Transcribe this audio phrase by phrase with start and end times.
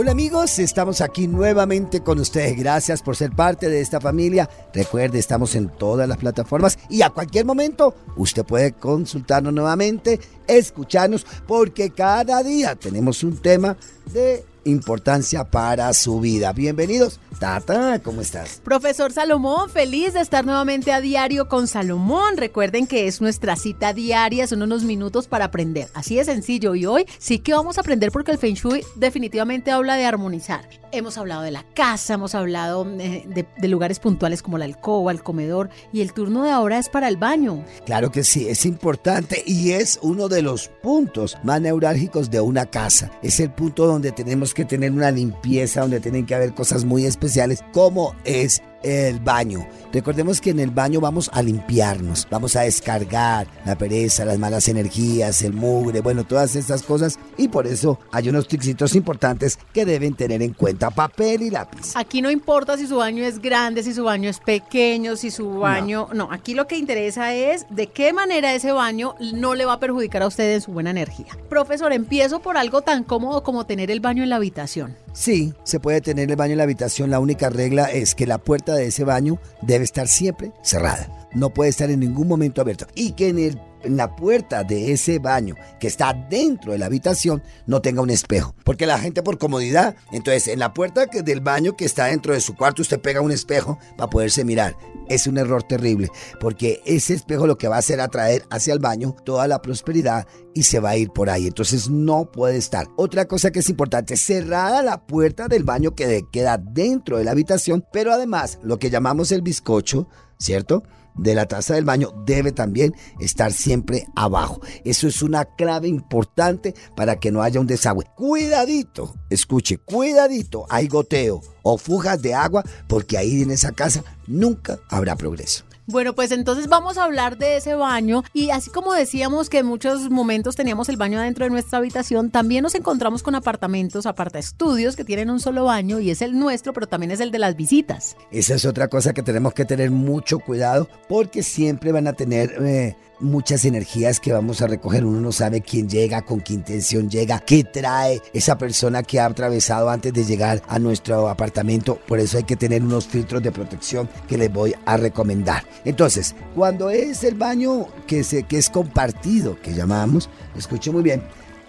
[0.00, 2.56] Hola amigos, estamos aquí nuevamente con ustedes.
[2.56, 4.48] Gracias por ser parte de esta familia.
[4.72, 11.26] Recuerde, estamos en todas las plataformas y a cualquier momento usted puede consultarnos nuevamente, escucharnos,
[11.48, 13.76] porque cada día tenemos un tema
[14.12, 16.52] de importancia para su vida.
[16.52, 17.20] Bienvenidos.
[17.38, 18.60] Tata, ¿cómo estás?
[18.64, 22.36] Profesor Salomón, feliz de estar nuevamente a diario con Salomón.
[22.36, 25.88] Recuerden que es nuestra cita diaria, son unos minutos para aprender.
[25.94, 26.74] Así de sencillo.
[26.74, 30.68] Y hoy sí que vamos a aprender porque el Feng Shui definitivamente habla de armonizar.
[30.90, 35.12] Hemos hablado de la casa, hemos hablado eh, de, de lugares puntuales como la alcoba,
[35.12, 37.64] el comedor y el turno de ahora es para el baño.
[37.86, 42.66] Claro que sí, es importante y es uno de los puntos más neurálgicos de una
[42.66, 43.12] casa.
[43.22, 47.06] Es el punto donde tenemos que tener una limpieza, donde tienen que haber cosas muy
[47.06, 49.66] especiales, como es el baño.
[49.92, 54.68] Recordemos que en el baño vamos a limpiarnos, vamos a descargar la pereza, las malas
[54.68, 57.18] energías, el mugre, bueno, todas estas cosas.
[57.36, 61.92] Y por eso hay unos tricksitos importantes que deben tener en cuenta, papel y lápiz.
[61.94, 65.58] Aquí no importa si su baño es grande, si su baño es pequeño, si su
[65.58, 66.08] baño...
[66.12, 69.80] No, aquí lo que interesa es de qué manera ese baño no le va a
[69.80, 71.36] perjudicar a usted en su buena energía.
[71.48, 74.96] Profesor, empiezo por algo tan cómodo como tener el baño en la habitación.
[75.12, 77.10] Sí, se puede tener el baño en la habitación.
[77.10, 81.28] La única regla es que la puerta de ese baño debe estar siempre cerrada.
[81.34, 82.86] No puede estar en ningún momento abierta.
[82.94, 87.42] Y que en, el, la puerta de ese baño que está dentro de la habitación
[87.66, 88.54] no tenga un espejo.
[88.64, 92.40] Porque la gente por comodidad, entonces en la puerta del baño que está dentro de
[92.40, 94.76] su cuarto usted pega un espejo para poderse mirar.
[95.08, 96.08] Es un error terrible.
[96.40, 100.26] Porque ese espejo lo que va a hacer atraer hacia el baño toda la prosperidad
[100.54, 101.46] y se va a ir por ahí.
[101.46, 102.88] Entonces no puede estar.
[102.96, 107.30] Otra cosa que es importante, cerrada la puerta del baño que queda dentro de la
[107.30, 110.08] habitación, pero además lo que llamamos el bizcocho,
[110.38, 110.82] ¿cierto?
[111.18, 114.60] De la taza del baño debe también estar siempre abajo.
[114.84, 118.06] Eso es una clave importante para que no haya un desagüe.
[118.16, 124.78] Cuidadito, escuche, cuidadito, hay goteo o fugas de agua porque ahí en esa casa nunca
[124.88, 125.67] habrá progreso.
[125.90, 129.66] Bueno, pues entonces vamos a hablar de ese baño y así como decíamos que en
[129.66, 134.38] muchos momentos teníamos el baño dentro de nuestra habitación, también nos encontramos con apartamentos, aparta
[134.38, 137.38] estudios que tienen un solo baño y es el nuestro, pero también es el de
[137.38, 138.18] las visitas.
[138.30, 142.54] Esa es otra cosa que tenemos que tener mucho cuidado porque siempre van a tener
[142.60, 145.04] eh, muchas energías que vamos a recoger.
[145.04, 149.26] Uno no sabe quién llega, con qué intención llega, qué trae esa persona que ha
[149.26, 151.98] atravesado antes de llegar a nuestro apartamento.
[152.06, 155.64] Por eso hay que tener unos filtros de protección que les voy a recomendar.
[155.84, 161.22] Entonces, cuando es el baño que, se, que es compartido, que llamamos, escuche muy bien,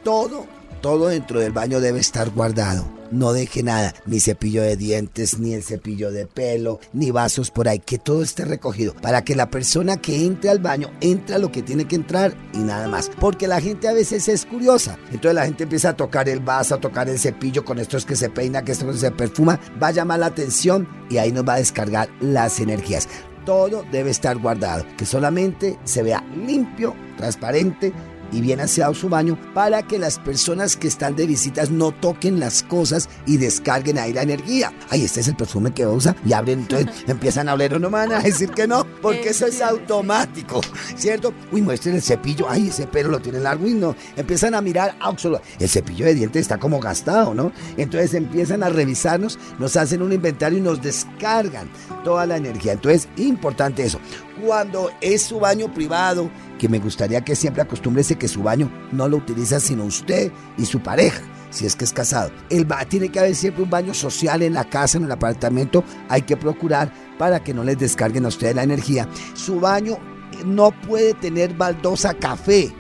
[0.03, 0.45] todo,
[0.81, 2.98] todo dentro del baño debe estar guardado.
[3.11, 7.67] No deje nada, ni cepillo de dientes, ni el cepillo de pelo, ni vasos por
[7.67, 11.51] ahí, que todo esté recogido para que la persona que entre al baño entre lo
[11.51, 13.09] que tiene que entrar y nada más.
[13.19, 14.97] Porque la gente a veces es curiosa.
[15.05, 18.15] Entonces la gente empieza a tocar el vaso, a tocar el cepillo con estos que
[18.15, 21.47] se peina, que esto que se perfuma, va a llamar la atención y ahí nos
[21.47, 23.07] va a descargar las energías.
[23.45, 27.91] Todo debe estar guardado, que solamente se vea limpio, transparente
[28.31, 32.39] y bien aseado su baño para que las personas que están de visitas no toquen
[32.39, 34.73] las cosas y descarguen ahí la energía.
[34.89, 38.11] Ay, este es el perfume que usa y abren, entonces empiezan a oler no van
[38.11, 40.61] a decir que no, porque eso es automático,
[40.95, 41.33] ¿cierto?
[41.51, 43.95] Uy, muestren el cepillo, ay, ese pelo lo tiene largo y no.
[44.15, 45.15] Empiezan a mirar, ah,
[45.59, 47.51] el cepillo de dientes está como gastado, ¿no?
[47.77, 51.69] Entonces empiezan a revisarnos, nos hacen un inventario y nos descargan
[52.03, 52.73] toda la energía.
[52.73, 53.99] Entonces, importante eso.
[54.45, 59.07] Cuando es su baño privado, que me gustaría que siempre acostúmbrese que su baño no
[59.07, 62.29] lo utiliza sino usted y su pareja, si es que es casado.
[62.51, 65.83] El ba tiene que haber siempre un baño social en la casa, en el apartamento,
[66.09, 69.07] hay que procurar para que no les descarguen a ustedes la energía.
[69.33, 69.97] Su baño
[70.45, 72.71] no puede tener baldosa café,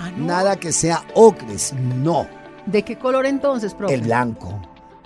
[0.00, 0.26] Ah, ¿no?
[0.26, 2.28] nada que sea ocres, no.
[2.66, 3.94] ¿De qué color entonces, profe?
[3.94, 4.60] El blanco,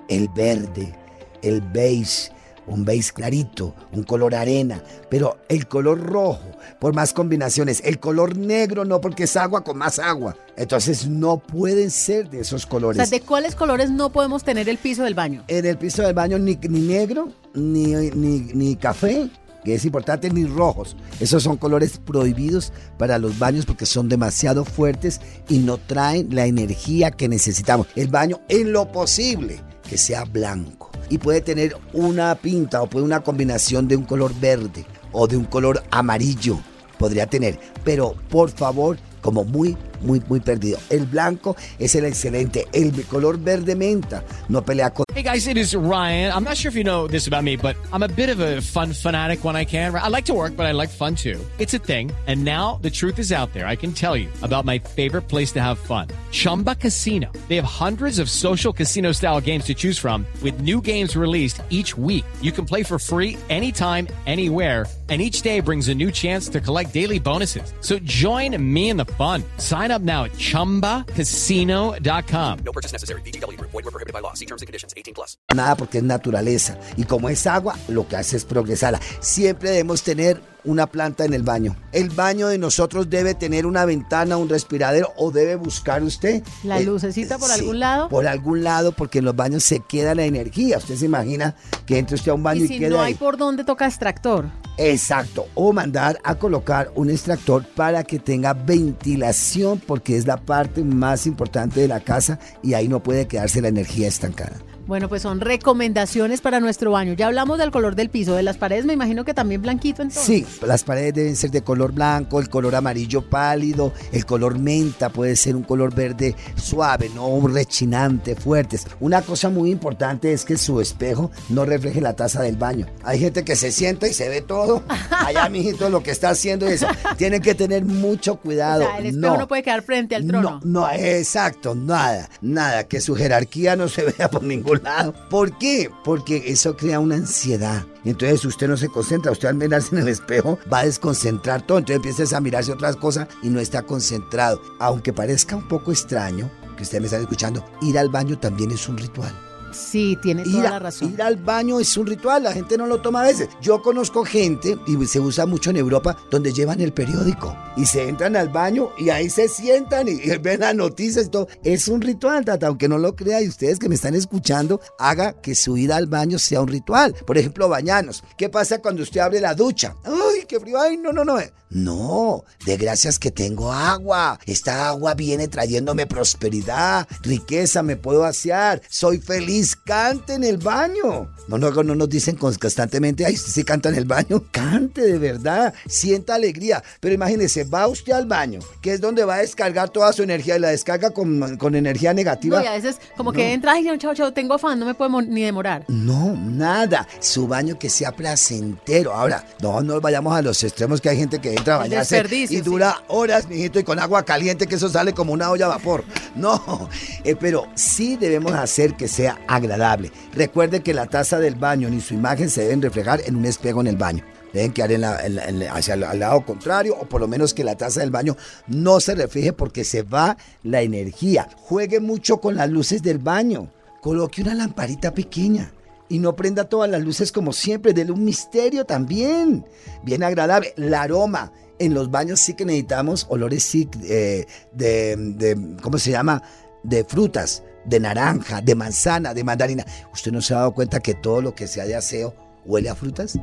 [0.09, 0.95] el verde,
[1.43, 2.31] el beige,
[2.67, 6.41] un beige clarito, un color arena, pero el color rojo,
[6.81, 10.37] por más combinaciones, el color negro no, porque es agua con más agua.
[10.57, 13.09] Entonces no pueden ser de esos O colores.
[13.09, 15.45] sea, ¿de cuáles colores no podemos tener el piso del baño?
[15.49, 19.29] En el piso del baño ni, ni negro, ni, ni, ni café,
[19.65, 20.97] que es importante, ni rojos.
[21.21, 26.47] Esos son colores prohibidos para los baños porque son demasiado fuertes y no traen la
[26.47, 27.87] energía que necesitamos.
[27.97, 30.92] El baño, en lo posible, que sea blanco.
[31.13, 35.37] Y puede tener una pinta o puede una combinación de un color verde o de
[35.37, 36.59] un color amarillo.
[36.99, 37.59] Podría tener.
[37.85, 40.79] Pero por favor, como muy, muy, muy perdido.
[40.91, 42.67] El blanco es el excelente.
[42.73, 46.33] El color verde menta no pelea con Hey guys, it is Ryan.
[46.33, 48.63] I'm not sure if you know this about me, but I'm a bit of a
[48.63, 49.95] fun fanatic when I can.
[49.95, 51.39] I like to work, but I like fun too.
[51.59, 52.11] It's a thing.
[52.27, 53.67] And now the truth is out there.
[53.67, 56.09] I can tell you about my favorite place to have fun.
[56.31, 57.31] Chumba Casino.
[57.49, 61.61] They have hundreds of social casino style games to choose from with new games released
[61.69, 62.25] each week.
[62.41, 64.87] You can play for free anytime, anywhere.
[65.11, 67.75] And each day brings a new chance to collect daily bonuses.
[67.81, 69.45] So join me in the fun.
[69.59, 72.59] Sign up now at chumbacasino.com.
[72.65, 73.21] No purchase necessary.
[73.23, 73.71] VGW Group.
[73.73, 74.35] Void were prohibited by law.
[74.35, 74.95] See terms and conditions.
[74.97, 75.37] 18 plus.
[75.55, 76.79] nada porque es naturaleza.
[76.97, 79.01] Y como es agua, lo que hace es progresarla.
[79.21, 81.75] Siempre debemos tener una planta en el baño.
[81.93, 86.43] El baño de nosotros debe tener una ventana, un respiradero o debe buscar usted.
[86.63, 88.09] ¿La eh, lucecita por sí, algún lado?
[88.09, 90.79] Por algún lado, porque en los baños se queda la energía.
[90.79, 93.13] Usted se imagina que entre usted a un baño y, Y si queda no ahí.
[93.13, 94.47] hay por dónde toca extractor.
[94.85, 95.47] Exacto.
[95.55, 101.27] O mandar a colocar un extractor para que tenga ventilación, porque es la parte más
[101.27, 104.61] importante de la casa y ahí no puede quedarse la energía estancada.
[104.87, 107.13] Bueno, pues son recomendaciones para nuestro baño.
[107.15, 110.25] Ya hablamos del color del piso, de las paredes, me imagino que también blanquito entonces.
[110.27, 115.09] Sí, las paredes deben ser de color blanco, el color amarillo pálido, el color menta
[115.11, 118.87] puede ser un color verde suave, no rechinante, fuertes.
[119.01, 122.87] Una cosa muy importante es que su espejo no refleje la taza del baño.
[123.05, 124.83] Hay gente que se sienta y se ve todo.
[125.11, 126.87] Allá, mijito, lo que está haciendo eso.
[127.17, 128.83] Tienen que tener mucho O cuidado.
[128.83, 129.49] sea, el espejo no.
[129.49, 130.61] puede quedar frente al trono.
[130.65, 135.15] No, no, exacto, nada, nada, que su jerarquía no se vea por ningún lado.
[135.29, 135.91] ¿Por qué?
[136.05, 137.85] Porque eso crea una ansiedad.
[138.05, 141.79] Entonces usted no se concentra, usted al mirarse en el espejo va a desconcentrar todo,
[141.79, 144.61] entonces empieza a mirarse otras cosas y no está concentrado.
[144.81, 148.89] Aunque parezca un poco extraño, que ustedes me están escuchando, ir al baño también es
[148.89, 149.33] un ritual.
[149.73, 151.13] Sí, tiene toda Ir, la razón.
[151.13, 153.49] ir al baño es un ritual, la gente no lo toma a veces.
[153.61, 158.09] Yo conozco gente, y se usa mucho en Europa, donde llevan el periódico y se
[158.09, 161.49] entran al baño y ahí se sientan y, y ven las noticias y todo.
[161.65, 165.35] Es un ritual, tata, aunque no lo crea y ustedes que me están escuchando, haga
[165.41, 167.15] que su ida al baño sea un ritual.
[167.27, 168.23] Por ejemplo, bañarnos.
[168.37, 169.97] ¿Qué pasa cuando usted abre la ducha?
[170.05, 170.81] ¡Ay, qué frío!
[170.81, 171.39] ¡Ay, no, no, no!
[171.75, 174.39] No, de gracias que tengo agua.
[174.45, 181.29] Esta agua viene trayéndome prosperidad, riqueza, me puedo asear, soy feliz, cante en el baño.
[181.49, 184.45] No, no, no nos dicen constantemente, ay, usted sí canta en el baño.
[184.51, 186.83] Cante de verdad, sienta alegría.
[187.01, 190.57] Pero imagínese, va usted al baño, que es donde va a descargar toda su energía
[190.57, 192.59] y la descarga con, con energía negativa.
[192.59, 195.21] No, y a veces como que entra y chao, chao, tengo afán, no me puedo
[195.23, 195.85] ni demorar.
[195.89, 197.07] No, nada.
[197.21, 199.13] Su baño que sea placentero.
[199.13, 202.47] Ahora, no nos vayamos a los extremos que hay gente que entra a bañarse y
[202.47, 202.61] sí.
[202.61, 206.05] dura horas, mijito, y con agua caliente que eso sale como una olla a vapor.
[206.35, 206.89] No,
[207.25, 210.11] eh, pero sí debemos hacer que sea agradable.
[210.35, 213.81] Recuerde que la taza del baño ni su imagen se deben reflejar en un espejo
[213.81, 214.25] en el baño.
[214.53, 218.01] Deben quedar en la- hacia el lado contrario o por lo menos que la taza
[218.01, 221.49] del baño no se refleje porque se va la energía.
[221.57, 223.69] Juegue mucho con las luces del baño.
[224.03, 225.73] Coloque una lamparita pequeña
[226.09, 227.95] y no prenda todas las luces como siempre.
[227.95, 229.65] Dele un misterio también.
[230.03, 230.75] Bien agradable.
[230.77, 231.53] El aroma.
[231.79, 236.43] En los baños sí que necesitamos olores eh, de, de- ¿cómo se llama?
[236.85, 239.85] De frutas, de naranja, de manzana, de mandarina.
[240.13, 242.35] ¿Usted no se ha dado cuenta que todo lo que sea de aseo
[242.65, 243.39] huele a frutas?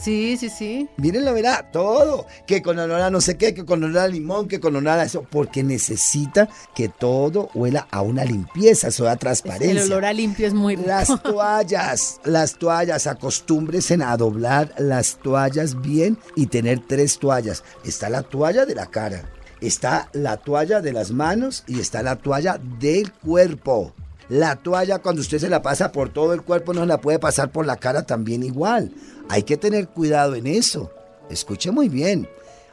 [0.00, 0.88] Sí, sí, sí.
[0.96, 2.26] Mírenlo, verá, todo.
[2.46, 4.98] Que con olor a no sé qué, que con olor a limón, que con olor
[4.98, 5.22] a eso.
[5.22, 9.80] Porque necesita que todo huela a una limpieza, eso da transparencia.
[9.82, 10.88] El olor a limpio es muy rico.
[10.88, 17.62] Las toallas, las toallas, acostúmbrese a doblar las toallas bien y tener tres toallas.
[17.84, 19.22] Está la toalla de la cara,
[19.66, 23.92] está la toalla de las manos y está la toalla del cuerpo.
[24.28, 27.50] La toalla cuando usted se la pasa por todo el cuerpo no la puede pasar
[27.50, 28.92] por la cara también igual.
[29.28, 30.90] Hay que tener cuidado en eso.
[31.30, 32.28] Escuche muy bien.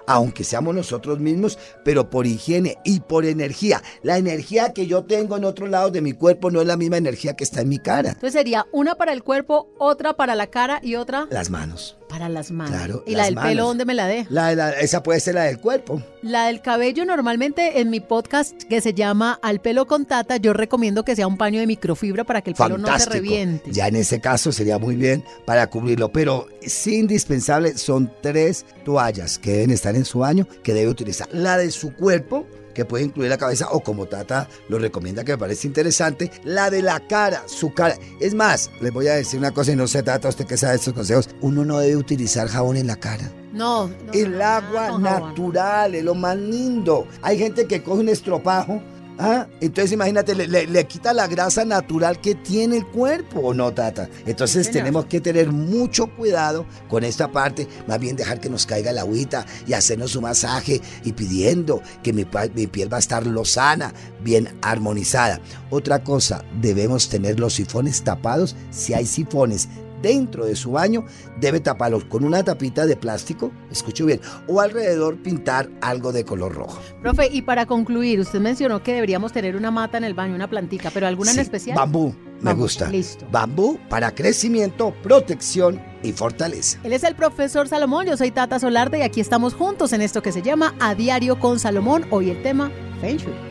[0.08, 3.82] Aunque seamos nosotros mismos, pero por higiene y por energía.
[4.04, 6.98] La energía que yo tengo en otro lado de mi cuerpo no es la misma
[6.98, 8.10] energía que está en mi cara.
[8.10, 11.98] Entonces sería una para el cuerpo, otra para la cara y otra Las manos.
[12.10, 12.76] Para las manos.
[12.76, 13.50] Claro, ¿Y la del manos.
[13.52, 14.28] pelo dónde me la deja?
[14.30, 16.02] La, la- esa puede ser la del cuerpo.
[16.22, 20.52] La del cabello normalmente en mi podcast que se llama Al pelo con tata, yo
[20.52, 23.72] recomiendo que sea un paño de microfibra para que el pelo no se reviente.
[23.72, 29.40] Ya en ese caso sería muy bien para cubrirlo, pero sí indispensable son tres toallas
[29.40, 31.28] que deben estar en su baño que debe utilizar.
[31.32, 35.34] La de su cuerpo, que puede incluir la cabeza o como Tata lo recomienda que
[35.34, 37.96] me parece interesante, la de la cara, su cara.
[38.20, 40.76] Es más, les voy a decir una cosa y no sé Tata, usted que sabe
[40.76, 43.32] estos consejos, uno no debe utilizar jabón en la cara.
[43.54, 47.06] No, El agua natural es lo más lindo.
[47.22, 48.82] Hay gente que coge un estropajo.
[49.22, 49.48] ¿Ah?
[49.62, 53.72] Entonces imagínate, le, le- le quita la grasa natural que tiene el cuerpo, ¿o no,
[53.74, 54.10] Tata?
[54.26, 58.66] Entonces Sí, tenemos que tener mucho cuidado con esta parte, más bien dejar que nos
[58.66, 62.26] caiga la agüita y hacernos un masaje y pidiendo que mi,
[62.56, 65.40] mi piel va a estar lozana, bien armonizada.
[65.70, 68.56] Otra cosa, debemos tener los sifones tapados.
[68.72, 69.70] Si hay sifones
[70.02, 71.06] dentro de su baño,
[71.40, 76.54] debe taparlos con una tapita de plástico, escucho bien, o alrededor pintar algo de color
[76.54, 76.80] rojo.
[77.02, 80.50] Profe, y para concluir, usted mencionó que deberíamos tener una mata en el baño, una
[80.50, 81.78] plantica, pero ¿alguna en especial?
[81.78, 82.90] Bambú, me Bambú, gusta.
[82.90, 83.26] listo.
[83.32, 86.80] Bambú para crecimiento, protección y fortaleza.
[86.84, 90.22] Él es el profesor Salomón, yo soy Tata Solarde y aquí estamos juntos en esto
[90.22, 92.06] que se llama A Diario con Salomón.
[92.10, 93.51] Hoy el tema Feng Shui.